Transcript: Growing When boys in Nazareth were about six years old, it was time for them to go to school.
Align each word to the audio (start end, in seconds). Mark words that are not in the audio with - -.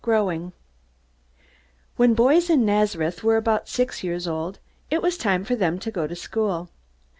Growing 0.03 0.51
When 1.95 2.15
boys 2.15 2.49
in 2.49 2.65
Nazareth 2.65 3.23
were 3.23 3.37
about 3.37 3.69
six 3.69 4.03
years 4.03 4.27
old, 4.27 4.57
it 4.89 4.99
was 5.03 5.15
time 5.15 5.43
for 5.43 5.55
them 5.55 5.77
to 5.77 5.91
go 5.91 6.07
to 6.07 6.15
school. 6.15 6.71